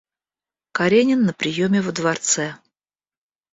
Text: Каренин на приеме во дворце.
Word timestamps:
Каренин 0.79 1.21
на 1.27 1.35
приеме 1.43 1.83
во 1.89 1.95
дворце. 2.01 2.49